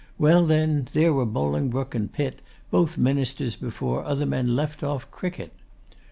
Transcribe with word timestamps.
Well 0.17 0.47
then, 0.47 0.87
there 0.93 1.13
were 1.13 1.27
Bolingbroke 1.27 1.93
and 1.93 2.11
Pitt, 2.11 2.41
both 2.71 2.97
ministers 2.97 3.55
before 3.55 4.03
other 4.03 4.25
men 4.25 4.55
left 4.55 4.81
off 4.83 5.11
cricket. 5.11 5.53